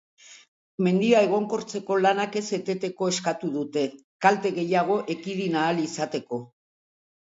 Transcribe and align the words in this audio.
Mendia 0.85 1.19
egonkortzeko 1.25 1.97
lanak 2.05 2.39
ez 2.41 2.43
eteteko 2.59 3.11
eskatu 3.13 3.51
dute, 3.59 3.83
kalte 4.27 4.53
gehiago 4.59 4.99
ekidin 5.19 5.59
ahal 5.65 5.83
izateko. 5.87 6.45